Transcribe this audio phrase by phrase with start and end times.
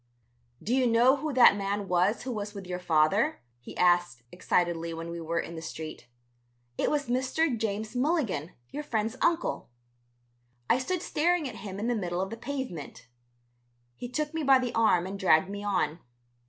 [0.63, 4.95] "Do you know who that man was who was with your father?" he asked excitedly
[4.95, 6.07] when we were in the street.
[6.75, 7.55] "It was Mr.
[7.55, 9.69] James Milligan, your friend's uncle."
[10.67, 13.09] I stood staring at him in the middle of the pavement.
[13.95, 15.99] He took me by the arm and dragged me on.